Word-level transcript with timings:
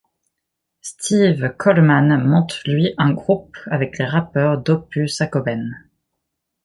Steve 0.81 1.53
Coleman 1.59 2.17
monte 2.25 2.63
lui 2.65 2.95
un 2.97 3.11
groupe 3.11 3.55
avec 3.67 3.99
les 3.99 4.05
rappeurs 4.05 4.57
d'opus 4.59 5.21
akoben. 5.21 5.77